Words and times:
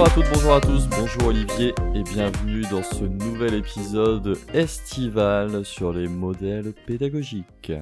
Bonjour 0.00 0.12
à 0.12 0.14
toutes, 0.14 0.32
bonjour 0.32 0.54
à 0.54 0.60
tous, 0.62 0.88
bonjour 0.88 1.24
Olivier 1.26 1.74
et 1.94 2.02
bienvenue 2.02 2.62
dans 2.70 2.82
ce 2.82 3.04
nouvel 3.04 3.52
épisode 3.52 4.34
estival 4.54 5.62
sur 5.62 5.92
les 5.92 6.08
modèles 6.08 6.72
pédagogiques. 6.86 7.72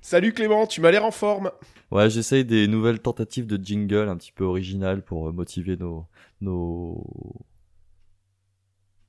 Salut 0.00 0.32
Clément, 0.32 0.66
tu 0.66 0.80
m'as 0.80 0.90
l'air 0.90 1.04
en 1.04 1.12
forme. 1.12 1.52
Ouais, 1.92 2.10
j'essaye 2.10 2.44
des 2.44 2.66
nouvelles 2.66 2.98
tentatives 2.98 3.46
de 3.46 3.56
jingle 3.64 4.08
un 4.08 4.16
petit 4.16 4.32
peu 4.32 4.42
originales 4.42 5.02
pour 5.02 5.28
euh, 5.28 5.32
motiver 5.32 5.76
nos, 5.76 6.06
nos... 6.40 7.04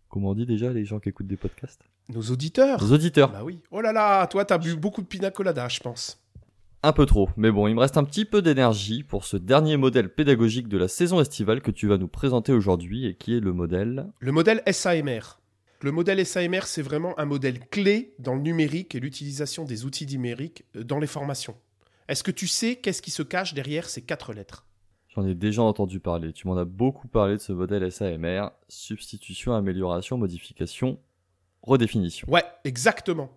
Comment 0.10 0.30
on 0.30 0.36
dit 0.36 0.46
déjà 0.46 0.72
les 0.72 0.86
gens 0.86 1.00
qui 1.00 1.10
écoutent 1.10 1.26
des 1.26 1.38
podcasts? 1.38 1.82
Nos 2.10 2.22
auditeurs. 2.30 2.80
Nos 2.80 2.94
auditeurs. 2.94 3.32
Bah 3.32 3.44
oui. 3.44 3.64
Oh 3.72 3.82
là 3.82 3.92
là, 3.92 4.28
toi 4.28 4.46
t'as 4.46 4.60
bu 4.60 4.76
beaucoup 4.76 5.02
de 5.02 5.08
pina 5.08 5.32
colada, 5.32 5.68
je 5.68 5.80
pense. 5.80 6.24
Un 6.84 6.94
peu 6.94 7.06
trop, 7.06 7.30
mais 7.38 7.52
bon, 7.52 7.68
il 7.68 7.76
me 7.76 7.80
reste 7.80 7.98
un 7.98 8.04
petit 8.04 8.26
peu 8.26 8.42
d'énergie 8.42 9.04
pour 9.04 9.24
ce 9.24 9.38
dernier 9.38 9.78
modèle 9.78 10.10
pédagogique 10.10 10.68
de 10.68 10.80
la 10.80 10.88
saison 10.88 11.22
estivale 11.22 11.62
que 11.62 11.70
tu 11.70 11.86
vas 11.86 12.00
nous 12.00 12.08
présenter 12.08 12.54
aujourd'hui 12.54 13.06
et 13.06 13.14
qui 13.14 13.38
est 13.38 13.40
le 13.40 13.54
modèle... 13.54 14.08
Le 14.20 14.32
modèle 14.32 14.64
SAMR. 14.66 15.40
Le 15.82 15.92
modèle 15.92 16.26
SAMR, 16.26 16.64
c'est 16.66 16.82
vraiment 16.82 17.20
un 17.20 17.26
modèle 17.26 17.60
clé 17.70 18.16
dans 18.18 18.34
le 18.34 18.42
numérique 18.42 18.96
et 18.96 19.00
l'utilisation 19.00 19.64
des 19.64 19.86
outils 19.86 20.08
numériques 20.08 20.64
euh, 20.76 20.84
dans 20.84 20.98
les 20.98 21.06
formations. 21.06 21.56
Est-ce 22.08 22.24
que 22.24 22.32
tu 22.32 22.48
sais 22.48 22.78
qu'est-ce 22.78 23.04
qui 23.04 23.12
se 23.12 23.22
cache 23.22 23.54
derrière 23.54 23.88
ces 23.88 24.02
quatre 24.02 24.34
lettres? 24.34 24.66
J'en 25.10 25.28
ai 25.28 25.36
déjà 25.36 25.62
entendu 25.62 26.00
parler, 26.00 26.34
tu 26.34 26.48
m'en 26.48 26.58
as 26.58 26.66
beaucoup 26.66 27.08
parlé 27.08 27.34
de 27.34 27.42
ce 27.42 27.52
modèle 27.52 27.92
SAMR, 27.92 28.48
substitution, 28.70 29.54
amélioration, 29.54 30.18
modification, 30.18 30.98
redéfinition. 31.62 32.28
Ouais, 32.28 32.44
exactement. 32.64 33.30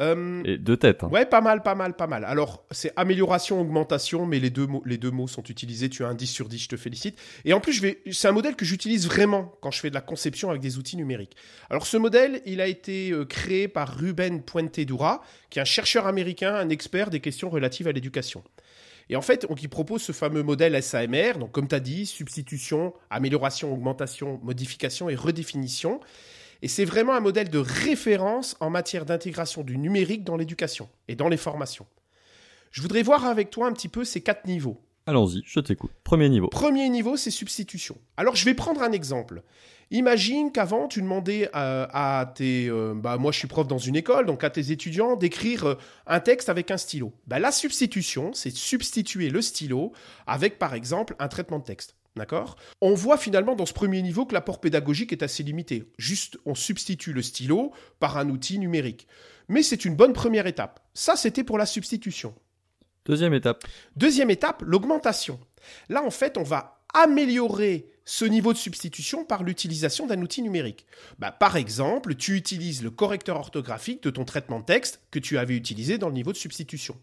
Euh, 0.00 0.42
et 0.44 0.58
deux 0.58 0.76
têtes. 0.76 1.02
Hein. 1.02 1.08
Ouais, 1.08 1.26
pas 1.26 1.40
mal, 1.40 1.62
pas 1.62 1.74
mal, 1.74 1.94
pas 1.94 2.06
mal. 2.06 2.24
Alors, 2.24 2.64
c'est 2.70 2.92
amélioration, 2.96 3.60
augmentation, 3.60 4.26
mais 4.26 4.38
les 4.38 4.50
deux, 4.50 4.66
mots, 4.66 4.82
les 4.86 4.96
deux 4.96 5.10
mots 5.10 5.26
sont 5.26 5.42
utilisés. 5.44 5.88
Tu 5.88 6.04
as 6.04 6.08
un 6.08 6.14
10 6.14 6.26
sur 6.26 6.48
10, 6.48 6.58
je 6.58 6.68
te 6.68 6.76
félicite. 6.76 7.18
Et 7.44 7.52
en 7.52 7.60
plus, 7.60 7.72
je 7.72 7.82
vais, 7.82 7.98
c'est 8.12 8.28
un 8.28 8.32
modèle 8.32 8.54
que 8.54 8.64
j'utilise 8.64 9.06
vraiment 9.06 9.54
quand 9.60 9.70
je 9.70 9.80
fais 9.80 9.90
de 9.90 9.94
la 9.94 10.00
conception 10.00 10.50
avec 10.50 10.62
des 10.62 10.78
outils 10.78 10.96
numériques. 10.96 11.36
Alors, 11.68 11.86
ce 11.86 11.96
modèle, 11.96 12.42
il 12.46 12.60
a 12.60 12.68
été 12.68 13.10
euh, 13.10 13.24
créé 13.24 13.66
par 13.66 13.96
Ruben 13.96 14.42
Puente 14.42 14.78
Dura, 14.80 15.22
qui 15.50 15.58
est 15.58 15.62
un 15.62 15.66
chercheur 15.66 16.06
américain, 16.06 16.54
un 16.54 16.68
expert 16.68 17.10
des 17.10 17.20
questions 17.20 17.50
relatives 17.50 17.88
à 17.88 17.92
l'éducation. 17.92 18.44
Et 19.10 19.16
en 19.16 19.22
fait, 19.22 19.46
donc, 19.48 19.62
il 19.62 19.68
propose 19.68 20.02
ce 20.02 20.12
fameux 20.12 20.42
modèle 20.42 20.80
SAMR, 20.80 21.38
donc 21.38 21.50
comme 21.50 21.66
tu 21.66 21.74
as 21.74 21.80
dit, 21.80 22.06
substitution, 22.06 22.92
amélioration, 23.10 23.72
augmentation, 23.72 24.38
modification 24.42 25.08
et 25.08 25.16
redéfinition. 25.16 26.00
Et 26.62 26.68
c'est 26.68 26.84
vraiment 26.84 27.14
un 27.14 27.20
modèle 27.20 27.50
de 27.50 27.58
référence 27.58 28.56
en 28.60 28.70
matière 28.70 29.04
d'intégration 29.04 29.62
du 29.62 29.78
numérique 29.78 30.24
dans 30.24 30.36
l'éducation 30.36 30.88
et 31.06 31.14
dans 31.14 31.28
les 31.28 31.36
formations. 31.36 31.86
Je 32.70 32.82
voudrais 32.82 33.02
voir 33.02 33.24
avec 33.26 33.50
toi 33.50 33.66
un 33.66 33.72
petit 33.72 33.88
peu 33.88 34.04
ces 34.04 34.20
quatre 34.20 34.46
niveaux. 34.46 34.80
Allons-y, 35.08 35.42
je 35.46 35.58
t'écoute. 35.60 35.90
Premier 36.04 36.28
niveau. 36.28 36.48
Premier 36.48 36.86
niveau, 36.90 37.16
c'est 37.16 37.30
substitution. 37.30 37.96
Alors, 38.18 38.36
je 38.36 38.44
vais 38.44 38.52
prendre 38.52 38.82
un 38.82 38.92
exemple. 38.92 39.42
Imagine 39.90 40.52
qu'avant, 40.52 40.86
tu 40.86 41.00
demandais 41.00 41.48
à, 41.54 42.30
tes... 42.34 42.68
Euh, 42.68 42.92
bah, 42.94 43.16
moi, 43.16 43.32
je 43.32 43.38
suis 43.38 43.48
prof 43.48 43.66
dans 43.66 43.78
une 43.78 43.96
école, 43.96 44.26
donc 44.26 44.44
à 44.44 44.50
tes 44.50 44.70
étudiants 44.70 45.16
d'écrire 45.16 45.64
euh, 45.64 45.74
un 46.06 46.20
texte 46.20 46.50
avec 46.50 46.70
un 46.70 46.76
stylo. 46.76 47.14
Bah, 47.26 47.38
la 47.38 47.52
substitution, 47.52 48.34
c'est 48.34 48.54
substituer 48.54 49.30
le 49.30 49.40
stylo 49.40 49.92
avec, 50.26 50.58
par 50.58 50.74
exemple, 50.74 51.16
un 51.18 51.28
traitement 51.28 51.58
de 51.58 51.64
texte. 51.64 51.96
D'accord? 52.14 52.56
On 52.82 52.92
voit 52.92 53.16
finalement 53.16 53.56
dans 53.56 53.64
ce 53.64 53.72
premier 53.72 54.02
niveau 54.02 54.26
que 54.26 54.34
l'apport 54.34 54.60
pédagogique 54.60 55.12
est 55.12 55.22
assez 55.22 55.42
limité. 55.42 55.84
Juste, 55.96 56.36
on 56.44 56.54
substitue 56.54 57.14
le 57.14 57.22
stylo 57.22 57.72
par 57.98 58.18
un 58.18 58.28
outil 58.28 58.58
numérique. 58.58 59.06
Mais 59.48 59.62
c'est 59.62 59.86
une 59.86 59.96
bonne 59.96 60.12
première 60.12 60.46
étape. 60.46 60.80
Ça, 60.92 61.16
c'était 61.16 61.44
pour 61.44 61.56
la 61.56 61.64
substitution. 61.64 62.34
Deuxième 63.08 63.34
étape. 63.34 63.64
Deuxième 63.96 64.30
étape, 64.30 64.62
l'augmentation. 64.66 65.40
Là, 65.88 66.04
en 66.04 66.10
fait, 66.10 66.36
on 66.36 66.42
va 66.42 66.82
améliorer 66.94 67.86
ce 68.04 68.24
niveau 68.24 68.52
de 68.52 68.58
substitution 68.58 69.24
par 69.24 69.42
l'utilisation 69.42 70.06
d'un 70.06 70.20
outil 70.22 70.42
numérique. 70.42 70.86
Bah, 71.18 71.32
par 71.32 71.56
exemple, 71.56 72.14
tu 72.14 72.36
utilises 72.36 72.82
le 72.82 72.90
correcteur 72.90 73.36
orthographique 73.36 74.02
de 74.02 74.10
ton 74.10 74.24
traitement 74.24 74.60
de 74.60 74.64
texte 74.64 75.00
que 75.10 75.18
tu 75.18 75.38
avais 75.38 75.56
utilisé 75.56 75.98
dans 75.98 76.08
le 76.08 76.14
niveau 76.14 76.32
de 76.32 76.36
substitution. 76.36 76.96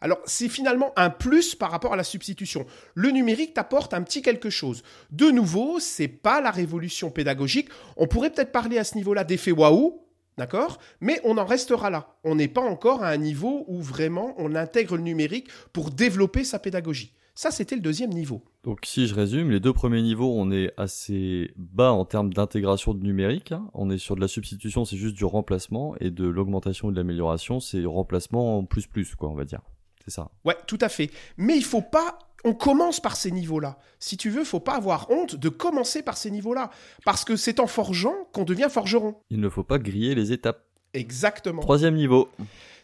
Alors 0.00 0.18
c'est 0.26 0.48
finalement 0.48 0.92
un 0.96 1.08
plus 1.08 1.54
par 1.54 1.70
rapport 1.70 1.94
à 1.94 1.96
la 1.96 2.04
substitution. 2.04 2.66
Le 2.94 3.10
numérique 3.10 3.54
t'apporte 3.54 3.94
un 3.94 4.02
petit 4.02 4.22
quelque 4.22 4.50
chose. 4.50 4.82
De 5.10 5.30
nouveau, 5.30 5.80
c'est 5.80 6.08
pas 6.08 6.40
la 6.40 6.50
révolution 6.50 7.10
pédagogique. 7.10 7.68
On 7.96 8.06
pourrait 8.06 8.30
peut-être 8.30 8.52
parler 8.52 8.76
à 8.76 8.84
ce 8.84 8.96
niveau-là 8.96 9.24
d'effet 9.24 9.52
waouh, 9.52 10.04
D'accord? 10.36 10.78
Mais 11.00 11.20
on 11.24 11.38
en 11.38 11.44
restera 11.44 11.90
là. 11.90 12.16
On 12.24 12.34
n'est 12.34 12.48
pas 12.48 12.60
encore 12.60 13.02
à 13.02 13.10
un 13.10 13.16
niveau 13.16 13.64
où 13.68 13.80
vraiment 13.80 14.34
on 14.38 14.54
intègre 14.54 14.96
le 14.96 15.02
numérique 15.02 15.48
pour 15.72 15.90
développer 15.90 16.44
sa 16.44 16.58
pédagogie. 16.58 17.14
Ça, 17.36 17.50
c'était 17.50 17.74
le 17.74 17.80
deuxième 17.80 18.10
niveau. 18.10 18.44
Donc, 18.62 18.80
si 18.84 19.08
je 19.08 19.14
résume, 19.14 19.50
les 19.50 19.58
deux 19.58 19.72
premiers 19.72 20.02
niveaux, 20.02 20.32
on 20.36 20.52
est 20.52 20.72
assez 20.76 21.50
bas 21.56 21.90
en 21.90 22.04
termes 22.04 22.32
d'intégration 22.32 22.94
de 22.94 23.02
numérique. 23.02 23.50
Hein. 23.50 23.68
On 23.74 23.90
est 23.90 23.98
sur 23.98 24.14
de 24.14 24.20
la 24.20 24.28
substitution, 24.28 24.84
c'est 24.84 24.96
juste 24.96 25.16
du 25.16 25.24
remplacement, 25.24 25.96
et 25.98 26.10
de 26.10 26.24
l'augmentation 26.24 26.90
et 26.90 26.92
de 26.92 26.96
l'amélioration, 26.96 27.58
c'est 27.58 27.84
remplacement 27.84 28.58
en 28.58 28.64
plus 28.64 28.86
plus, 28.86 29.16
quoi, 29.16 29.28
on 29.30 29.34
va 29.34 29.44
dire. 29.44 29.62
C'est 30.04 30.14
ça. 30.14 30.30
Ouais, 30.44 30.56
tout 30.66 30.78
à 30.80 30.88
fait. 30.88 31.10
Mais 31.36 31.56
il 31.56 31.64
faut 31.64 31.82
pas. 31.82 32.18
On 32.46 32.52
commence 32.52 33.00
par 33.00 33.16
ces 33.16 33.30
niveaux-là. 33.30 33.78
Si 33.98 34.18
tu 34.18 34.28
veux, 34.28 34.44
faut 34.44 34.60
pas 34.60 34.74
avoir 34.74 35.10
honte 35.10 35.34
de 35.34 35.48
commencer 35.48 36.02
par 36.02 36.18
ces 36.18 36.30
niveaux-là. 36.30 36.70
Parce 37.04 37.24
que 37.24 37.36
c'est 37.36 37.58
en 37.58 37.66
forgeant 37.66 38.14
qu'on 38.32 38.44
devient 38.44 38.68
forgeron. 38.70 39.16
Il 39.30 39.40
ne 39.40 39.48
faut 39.48 39.64
pas 39.64 39.78
griller 39.78 40.14
les 40.14 40.30
étapes. 40.30 40.62
Exactement. 40.92 41.62
Troisième 41.62 41.94
niveau. 41.94 42.28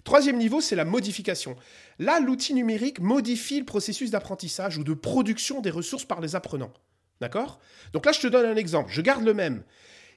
Troisième 0.04 0.38
niveau, 0.38 0.62
c'est 0.62 0.76
la 0.76 0.86
modification. 0.86 1.56
Là, 1.98 2.20
l'outil 2.20 2.54
numérique 2.54 3.00
modifie 3.00 3.58
le 3.58 3.66
processus 3.66 4.10
d'apprentissage 4.10 4.78
ou 4.78 4.84
de 4.84 4.94
production 4.94 5.60
des 5.60 5.70
ressources 5.70 6.06
par 6.06 6.22
les 6.22 6.34
apprenants. 6.34 6.72
D'accord? 7.20 7.60
Donc 7.92 8.06
là, 8.06 8.12
je 8.12 8.20
te 8.20 8.26
donne 8.26 8.46
un 8.46 8.56
exemple. 8.56 8.90
Je 8.90 9.02
garde 9.02 9.24
le 9.24 9.34
même. 9.34 9.62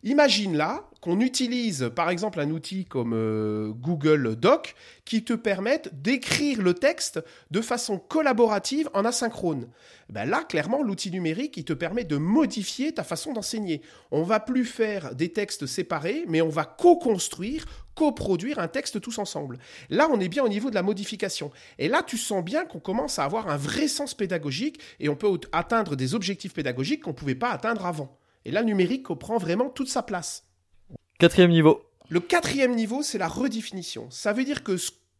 Imagine 0.05 0.57
là 0.57 0.89
qu'on 0.99 1.21
utilise 1.21 1.89
par 1.95 2.09
exemple 2.09 2.41
un 2.41 2.49
outil 2.49 2.83
comme 2.83 3.13
euh, 3.13 3.69
Google 3.69 4.35
Doc 4.35 4.75
qui 5.05 5.23
te 5.23 5.31
permette 5.31 6.01
d'écrire 6.01 6.61
le 6.61 6.73
texte 6.73 7.21
de 7.51 7.61
façon 7.61 7.99
collaborative 7.99 8.89
en 8.93 9.05
asynchrone. 9.05 9.69
Ben 10.09 10.25
là, 10.25 10.43
clairement, 10.43 10.83
l'outil 10.83 11.09
numérique, 11.09 11.55
il 11.55 11.63
te 11.63 11.71
permet 11.71 12.03
de 12.03 12.17
modifier 12.17 12.93
ta 12.93 13.05
façon 13.05 13.31
d'enseigner. 13.31 13.81
On 14.11 14.23
va 14.23 14.41
plus 14.41 14.65
faire 14.65 15.15
des 15.15 15.31
textes 15.31 15.67
séparés, 15.67 16.25
mais 16.27 16.41
on 16.41 16.49
va 16.49 16.65
co-construire, 16.65 17.65
coproduire 17.95 18.59
un 18.59 18.67
texte 18.67 18.99
tous 18.99 19.19
ensemble. 19.19 19.57
Là, 19.89 20.09
on 20.11 20.19
est 20.19 20.29
bien 20.29 20.43
au 20.43 20.49
niveau 20.49 20.69
de 20.69 20.75
la 20.75 20.83
modification. 20.83 21.49
Et 21.79 21.87
là, 21.87 22.03
tu 22.03 22.17
sens 22.17 22.43
bien 22.43 22.65
qu'on 22.65 22.79
commence 22.81 23.19
à 23.19 23.23
avoir 23.23 23.49
un 23.49 23.57
vrai 23.57 23.87
sens 23.87 24.13
pédagogique 24.13 24.81
et 24.99 25.07
on 25.07 25.15
peut 25.15 25.39
atteindre 25.53 25.95
des 25.95 26.13
objectifs 26.13 26.53
pédagogiques 26.53 27.03
qu'on 27.03 27.11
ne 27.11 27.15
pouvait 27.15 27.35
pas 27.35 27.51
atteindre 27.51 27.85
avant. 27.85 28.19
Et 28.45 28.51
là, 28.51 28.61
le 28.61 28.67
numérique 28.67 29.07
prend 29.07 29.37
vraiment 29.37 29.69
toute 29.69 29.89
sa 29.89 30.03
place. 30.03 30.45
Quatrième 31.19 31.51
niveau. 31.51 31.83
Le 32.09 32.19
quatrième 32.19 32.75
niveau, 32.75 33.01
c'est 33.01 33.17
la 33.17 33.27
redéfinition. 33.27 34.07
Ça 34.09 34.33
veut 34.33 34.43
dire 34.43 34.63
que 34.63 34.75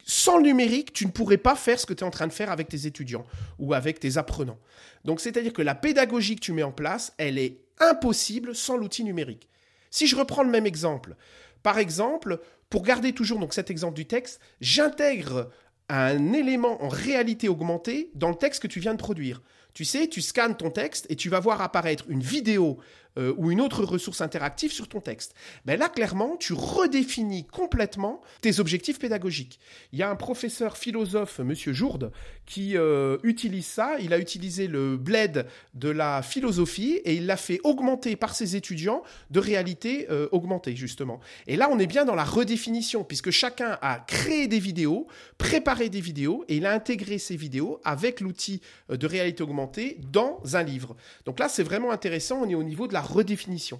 sans 0.05 0.37
le 0.37 0.43
numérique, 0.43 0.91
tu 0.91 1.05
ne 1.05 1.11
pourrais 1.11 1.37
pas 1.37 1.55
faire 1.55 1.79
ce 1.79 1.85
que 1.85 1.93
tu 1.93 2.03
es 2.03 2.07
en 2.07 2.11
train 2.11 2.27
de 2.27 2.33
faire 2.33 2.51
avec 2.51 2.67
tes 2.67 2.85
étudiants 2.85 3.25
ou 3.57 3.73
avec 3.73 3.99
tes 3.99 4.17
apprenants. 4.17 4.59
Donc, 5.05 5.21
c'est-à-dire 5.21 5.53
que 5.53 5.61
la 5.61 5.75
pédagogie 5.75 6.35
que 6.35 6.41
tu 6.41 6.51
mets 6.51 6.63
en 6.63 6.71
place, 6.71 7.13
elle 7.17 7.37
est 7.37 7.59
impossible 7.79 8.55
sans 8.55 8.77
l'outil 8.77 9.03
numérique. 9.03 9.47
Si 9.89 10.07
je 10.07 10.15
reprends 10.15 10.43
le 10.43 10.49
même 10.49 10.65
exemple, 10.65 11.15
par 11.61 11.77
exemple, 11.77 12.39
pour 12.69 12.83
garder 12.83 13.13
toujours 13.13 13.39
donc 13.39 13.53
cet 13.53 13.69
exemple 13.69 13.95
du 13.95 14.05
texte, 14.05 14.41
j'intègre 14.59 15.49
un 15.89 16.33
élément 16.33 16.83
en 16.83 16.89
réalité 16.89 17.47
augmentée 17.47 18.09
dans 18.15 18.29
le 18.29 18.35
texte 18.35 18.61
que 18.61 18.67
tu 18.67 18.79
viens 18.79 18.93
de 18.93 18.99
produire. 18.99 19.41
Tu 19.73 19.85
sais, 19.85 20.07
tu 20.07 20.21
scannes 20.21 20.55
ton 20.55 20.69
texte 20.69 21.05
et 21.09 21.15
tu 21.15 21.29
vas 21.29 21.39
voir 21.39 21.61
apparaître 21.61 22.05
une 22.07 22.21
vidéo 22.21 22.79
euh, 23.17 23.33
ou 23.37 23.51
une 23.51 23.61
autre 23.61 23.83
ressource 23.83 24.21
interactive 24.21 24.71
sur 24.71 24.87
ton 24.87 24.99
texte. 24.99 25.35
Ben 25.65 25.77
là, 25.77 25.87
clairement, 25.87 26.35
tu 26.37 26.53
redéfinis 26.53 27.45
complètement 27.45 28.21
tes 28.41 28.59
objectifs 28.59 28.97
pédagogiques. 28.97 29.59
Il 29.91 29.99
y 29.99 30.03
a 30.03 30.09
un 30.09 30.15
professeur 30.15 30.77
philosophe, 30.77 31.39
Monsieur 31.39 31.73
Jourde, 31.73 32.11
qui 32.45 32.75
euh, 32.75 33.17
utilise 33.23 33.67
ça. 33.67 33.97
Il 33.99 34.13
a 34.13 34.17
utilisé 34.17 34.67
le 34.67 34.97
bled 34.97 35.45
de 35.75 35.89
la 35.89 36.23
philosophie 36.23 37.01
et 37.05 37.13
il 37.15 37.27
l'a 37.27 37.37
fait 37.37 37.59
augmenter 37.63 38.15
par 38.15 38.33
ses 38.33 38.55
étudiants 38.55 39.03
de 39.29 39.39
réalité 39.39 40.07
euh, 40.09 40.27
augmentée, 40.31 40.75
justement. 40.75 41.19
Et 41.45 41.55
là, 41.55 41.69
on 41.71 41.77
est 41.77 41.87
bien 41.87 42.05
dans 42.05 42.15
la 42.15 42.23
redéfinition, 42.23 43.03
puisque 43.03 43.29
chacun 43.29 43.77
a 43.81 43.99
créé 43.99 44.47
des 44.47 44.59
vidéos, 44.59 45.07
préparé 45.37 45.89
des 45.89 46.01
vidéos, 46.01 46.45
et 46.47 46.57
il 46.57 46.65
a 46.65 46.73
intégré 46.73 47.19
ces 47.19 47.35
vidéos 47.35 47.79
avec 47.83 48.21
l'outil 48.21 48.61
de 48.89 49.05
réalité 49.05 49.43
augmentée 49.43 49.99
dans 50.11 50.39
un 50.53 50.63
livre. 50.63 50.95
Donc 51.25 51.39
là, 51.39 51.47
c'est 51.47 51.63
vraiment 51.63 51.91
intéressant. 51.91 52.41
On 52.41 52.49
est 52.49 52.55
au 52.55 52.63
niveau 52.63 52.87
de 52.87 52.93
la 52.93 53.02
redéfinition. 53.03 53.79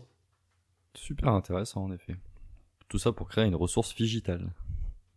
Super 0.96 1.30
intéressant, 1.30 1.84
en 1.84 1.92
effet. 1.92 2.16
Tout 2.88 3.00
ça 3.00 3.12
pour 3.12 3.28
créer 3.28 3.46
une 3.46 3.56
ressource 3.56 3.96
digitale. 3.96 4.52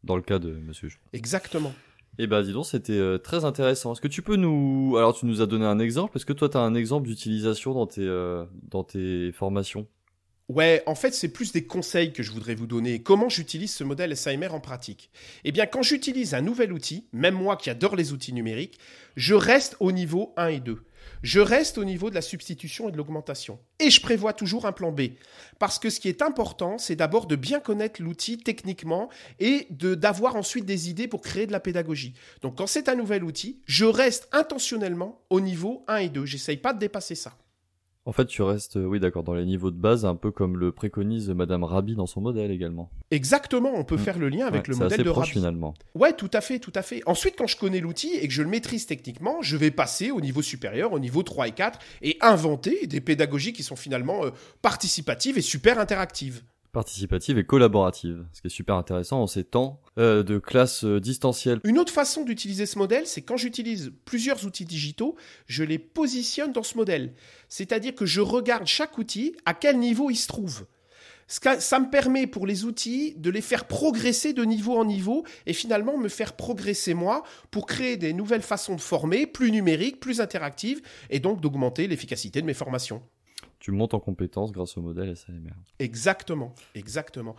Dans 0.05 0.17
le 0.17 0.23
cas 0.23 0.39
de 0.39 0.53
Monsieur 0.53 0.89
Exactement. 1.13 1.75
Eh 2.19 2.27
ben, 2.27 2.43
dis 2.43 2.53
donc, 2.53 2.65
c'était 2.65 2.93
euh, 2.93 3.19
très 3.19 3.45
intéressant. 3.45 3.93
Est-ce 3.93 4.01
que 4.01 4.09
tu 4.09 4.23
peux 4.23 4.37
nous, 4.37 4.95
alors 4.97 5.15
tu 5.15 5.27
nous 5.27 5.43
as 5.43 5.47
donné 5.47 5.67
un 5.67 5.79
exemple. 5.79 6.17
Est-ce 6.17 6.25
que 6.25 6.33
toi, 6.33 6.49
tu 6.49 6.57
as 6.57 6.61
un 6.61 6.75
exemple 6.75 7.07
d'utilisation 7.07 7.75
dans 7.75 7.87
tes 7.87 8.07
euh, 8.07 8.47
dans 8.71 8.85
tes 8.85 9.33
formations? 9.33 9.87
Ouais, 10.49 10.85
en 10.87 10.95
fait, 10.95 11.13
c'est 11.13 11.29
plus 11.29 11.51
des 11.51 11.65
conseils 11.65 12.13
que 12.13 12.23
je 12.23 12.31
voudrais 12.31 12.55
vous 12.55 12.69
donner. 12.69 13.03
Comment 13.03 13.29
j'utilise 13.29 13.75
ce 13.75 13.83
modèle 13.83 14.17
SAMR 14.17 14.55
en 14.55 14.61
pratique? 14.61 15.11
Eh 15.43 15.51
bien, 15.51 15.67
quand 15.67 15.83
j'utilise 15.83 16.35
un 16.35 16.41
nouvel 16.41 16.73
outil, 16.73 17.09
même 17.13 17.35
moi 17.35 17.57
qui 17.57 17.69
adore 17.69 17.97
les 17.97 18.13
outils 18.13 18.33
numériques, 18.33 18.79
je 19.17 19.35
reste 19.35 19.77
au 19.81 19.91
niveau 19.91 20.33
1 20.37 20.49
et 20.49 20.61
2. 20.61 20.85
Je 21.23 21.41
reste 21.41 21.79
au 21.79 21.85
niveau 21.85 22.11
de 22.11 22.15
la 22.15 22.23
substitution 22.23 22.89
et 22.89 22.93
de 22.93 22.97
l'augmentation. 22.97 23.59
Et 23.81 23.91
je 23.91 24.01
prévois 24.01 24.33
toujours 24.33 24.67
un 24.67 24.73
plan 24.73 24.93
B. 24.93 25.03
Parce 25.59 25.81
que 25.81 25.91
ce 25.91 25.99
qui 25.99 26.09
est 26.09 26.23
important, 26.23 26.79
c'est 26.79 26.95
d'abord 26.95 27.27
de 27.27 27.35
bien 27.35 27.59
connaître 27.59 28.01
l'outil 28.01 28.39
techniquement 28.39 29.09
et 29.41 29.67
d'avoir 29.71 30.37
ensuite 30.37 30.65
des 30.65 30.91
idées 30.91 31.09
pour 31.09 31.23
créer 31.23 31.49
de 31.49 31.53
la 31.53 31.61
pédagogie. 31.61 32.15
Donc 32.43 32.59
quand 32.59 32.69
c'est 32.69 32.89
un 32.89 32.95
nouvel 32.95 33.25
outil, 33.25 33.63
je 33.67 33.85
reste 33.85 34.29
intentionnellement 34.31 35.21
au 35.29 35.41
niveau 35.41 35.85
1 35.89 35.97
et 35.97 36.09
2. 36.09 36.25
J'essaye 36.25 36.59
pas 36.59 36.73
de 36.73 36.79
dépasser 36.79 37.17
ça. 37.17 37.37
En 38.07 38.13
fait, 38.13 38.27
tu 38.27 38.43
restes, 38.43 38.77
oui, 38.77 39.01
d'accord, 39.01 39.25
dans 39.25 39.35
les 39.35 39.45
niveaux 39.45 39.73
de 39.73 39.77
base, 39.77 40.05
un 40.05 40.15
peu 40.15 40.31
comme 40.31 40.57
le 40.57 40.71
préconise 40.71 41.29
Madame 41.31 41.65
Rabi 41.65 41.97
dans 41.97 42.07
son 42.07 42.21
modèle 42.21 42.53
également. 42.53 42.89
Exactement, 43.11 43.73
on 43.75 43.83
peut 43.83 43.97
mm. 43.97 43.99
faire 43.99 44.19
le 44.19 44.29
lien 44.29 44.47
avec 44.47 44.69
le 44.69 44.77
modèle 44.77 45.03
de 45.03 45.11
proche, 45.11 45.33
finalement. 45.33 45.75
Ouais, 45.97 46.13
tout 46.13 46.31
à 46.33 46.41
fait, 46.41 46.61
tout 46.61 46.73
à 46.77 46.83
fait. 46.83 47.03
Ensuite, 47.07 47.35
quand 47.37 47.49
je 47.49 47.57
connais 47.57 47.81
l'outil 47.81 48.15
et 48.15 48.29
que 48.29 48.33
je 48.33 48.45
le 48.45 48.49
maîtrise 48.49 48.87
techniquement, 48.87 49.43
je 49.43 49.57
vais 49.57 49.73
passer 49.73 50.13
au 50.13 50.21
niveau 50.21 50.41
supérieur, 50.41 50.93
au 50.93 51.01
niveau 51.01 51.25
3 51.25 51.49
et 51.49 51.53
4, 51.53 51.81
et 52.03 52.17
inventer 52.21 52.87
des 52.87 53.01
pédagogies 53.01 53.53
qui 53.53 53.65
sont 53.65 53.75
finalement 53.75 54.25
euh, 54.25 54.31
participatives 54.63 55.37
et 55.37 55.43
super 55.43 55.81
interactives 55.81 56.43
participative 56.77 57.39
et 57.39 57.45
collaborative, 57.45 58.27
ce 58.35 58.43
qui 58.43 58.49
est 58.49 58.51
super 58.51 58.75
intéressant 58.75 59.23
en 59.23 59.27
ces 59.27 59.45
temps 59.45 59.81
euh, 59.99 60.23
de 60.23 60.39
classe 60.39 60.85
euh, 60.85 61.01
distancielle. 61.01 61.59
Une 61.65 61.79
autre 61.79 61.93
façon 61.93 62.23
d'utiliser 62.23 62.67
ce 62.67 62.79
modèle, 62.79 63.07
c'est 63.07 63.23
quand 63.23 63.39
j'utilise 63.39 63.93
plusieurs 64.05 64.45
outils 64.45 64.67
digitaux, 64.67 65.17
je 65.47 65.65
les 65.65 65.79
positionne 65.79 66.53
dans 66.53 66.63
ce 66.63 66.77
modèle. 66.77 67.15
C'est-à-dire 67.49 67.95
que 67.95 68.05
je 68.05 68.21
regarde 68.21 68.67
chaque 68.67 68.99
outil 68.99 69.35
à 69.47 69.55
quel 69.55 69.79
niveau 69.79 70.11
il 70.11 70.17
se 70.17 70.29
trouve. 70.29 70.67
Ça 71.29 71.81
me 71.81 71.91
permet 71.91 72.27
pour 72.27 72.47
les 72.47 72.67
outils 72.67 73.15
de 73.17 73.31
les 73.31 73.41
faire 73.41 73.65
progresser 73.65 74.35
de 74.35 74.45
niveau 74.45 74.77
en 74.77 74.85
niveau 74.85 75.25
et 75.47 75.55
finalement 75.55 75.97
me 75.97 76.09
faire 76.09 76.35
progresser 76.35 76.93
moi 76.93 77.23
pour 77.51 77.65
créer 77.65 77.97
des 77.97 78.13
nouvelles 78.13 78.43
façons 78.43 78.77
de 78.77 78.83
former, 78.83 79.27
plus 79.27 79.51
numériques, 79.51 79.99
plus 79.99 80.21
interactives 80.21 80.83
et 81.09 81.21
donc 81.21 81.41
d'augmenter 81.41 81.89
l'efficacité 81.89 82.43
de 82.43 82.47
mes 82.47 82.55
formations 82.55 83.03
tu 83.67 83.73
montes 83.73 83.95
en 83.95 83.99
compétence 83.99 84.53
grâce 84.53 84.77
au 84.77 84.81
modèle 84.81 85.17
SAMR. 85.17 85.51
Exactement, 85.81 86.55
exactement. 86.77 87.35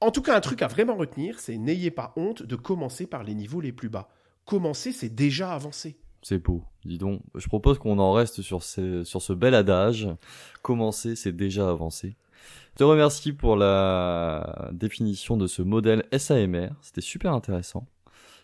En 0.00 0.12
tout 0.12 0.22
cas, 0.22 0.36
un 0.36 0.40
truc 0.40 0.62
à 0.62 0.68
vraiment 0.68 0.94
retenir, 0.94 1.40
c'est 1.40 1.58
n'ayez 1.58 1.90
pas 1.90 2.12
honte 2.14 2.44
de 2.44 2.54
commencer 2.54 3.04
par 3.08 3.24
les 3.24 3.34
niveaux 3.34 3.60
les 3.60 3.72
plus 3.72 3.88
bas. 3.88 4.08
Commencer, 4.44 4.92
c'est 4.92 5.08
déjà 5.08 5.52
avancer. 5.52 5.98
C'est 6.22 6.38
beau. 6.38 6.62
Dis 6.84 6.98
donc, 6.98 7.20
je 7.34 7.48
propose 7.48 7.80
qu'on 7.80 7.98
en 7.98 8.12
reste 8.12 8.42
sur, 8.42 8.62
sur 8.62 9.22
ce 9.22 9.32
bel 9.32 9.56
adage. 9.56 10.08
Commencer, 10.62 11.16
c'est 11.16 11.32
déjà 11.32 11.68
avancer. 11.68 12.16
Je 12.74 12.76
te 12.76 12.84
remercie 12.84 13.32
pour 13.32 13.56
la 13.56 14.70
définition 14.72 15.36
de 15.36 15.48
ce 15.48 15.62
modèle 15.62 16.04
SAMR. 16.16 16.68
C'était 16.80 17.00
super 17.00 17.32
intéressant. 17.32 17.88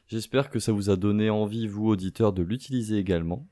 J'espère 0.08 0.50
que 0.50 0.58
ça 0.58 0.72
vous 0.72 0.90
a 0.90 0.96
donné 0.96 1.30
envie, 1.30 1.68
vous 1.68 1.86
auditeurs, 1.86 2.32
de 2.32 2.42
l'utiliser 2.42 2.98
également. 2.98 3.46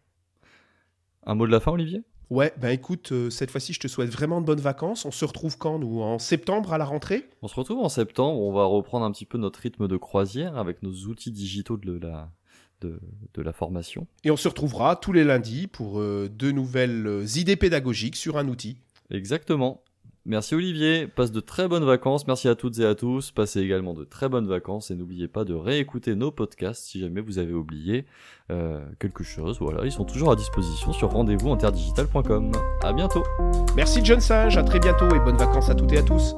Un 1.25 1.37
mot 1.37 1.47
de 1.47 1.53
la 1.53 1.61
fin, 1.61 1.71
Olivier? 1.71 2.03
Ouais, 2.29 2.53
ben 2.59 2.71
écoute, 2.71 3.13
euh, 3.13 3.31
cette 3.31 3.51
fois-ci, 3.51 3.73
je 3.73 3.81
te 3.81 3.89
souhaite 3.89 4.11
vraiment 4.11 4.41
de 4.41 4.47
bonnes 4.47 4.61
vacances. 4.61 5.05
On 5.05 5.13
se 5.13 5.25
retrouve 5.25 5.59
quand, 5.59 5.79
nous? 5.79 6.01
En 6.01 6.19
septembre 6.19 6.73
à 6.73 6.79
la 6.79 6.85
rentrée? 6.85 7.29
On 7.43 7.49
se 7.49 7.55
retrouve 7.55 7.79
en 7.79 7.89
septembre. 7.89 8.41
On 8.41 8.53
va 8.53 8.65
reprendre 8.65 9.05
un 9.05 9.13
petit 9.13 9.27
peu 9.27 9.39
notre 9.39 9.61
rythme 9.61 9.87
de 9.87 9.97
croisière 9.97 10.57
avec 10.57 10.83
nos 10.83 10.93
outils 11.07 11.31
digitaux 11.31 11.77
de 11.77 11.99
la, 11.99 12.33
de, 12.81 13.01
la 13.37 13.53
formation. 13.53 14.07
Et 14.25 14.31
on 14.31 14.37
se 14.37 14.49
retrouvera 14.49 14.97
tous 14.97 15.13
les 15.13 15.25
lundis 15.25 15.67
pour 15.67 16.01
euh, 16.01 16.29
de 16.29 16.51
nouvelles 16.51 17.07
euh, 17.07 17.25
idées 17.37 17.57
pédagogiques 17.57 18.17
sur 18.17 18.39
un 18.39 18.49
outil. 18.49 18.79
Exactement. 19.11 19.83
Merci 20.29 20.57
Olivier, 20.57 21.07
passe 21.07 21.31
de 21.31 21.39
très 21.39 21.69
bonnes 21.69 21.85
vacances, 21.85 22.27
merci 22.27 22.49
à 22.49 22.57
toutes 22.57 22.81
et 22.81 22.85
à 22.85 22.97
tous, 22.97 23.31
passez 23.31 23.61
également 23.61 23.95
de 23.95 24.03
très 24.03 24.29
bonnes 24.29 24.49
vacances 24.49 24.91
et 24.91 24.97
n'oubliez 24.97 25.29
pas 25.29 25.45
de 25.45 25.55
réécouter 25.55 26.17
nos 26.17 26.33
podcasts 26.33 26.83
si 26.83 26.99
jamais 26.99 27.21
vous 27.21 27.39
avez 27.39 27.55
oublié 27.55 28.07
euh, 28.51 28.85
quelque 28.99 29.23
chose. 29.23 29.59
Voilà, 29.61 29.85
ils 29.85 29.93
sont 29.93 30.05
toujours 30.05 30.33
à 30.33 30.37
disposition 30.37 30.93
sur 30.93 31.11
rendez-vous 31.11 31.53
interdigital.com. 31.53 32.51
À 32.83 32.93
bientôt. 32.93 33.23
Merci 33.77 34.01
John 34.03 34.19
Sage, 34.19 34.59
à 34.59 34.65
très 34.65 34.81
bientôt 34.81 35.09
et 35.15 35.21
bonnes 35.21 35.37
vacances 35.37 35.71
à 35.71 35.77
toutes 35.77 35.93
et 35.93 35.99
à 35.99 36.03
tous. 36.03 36.35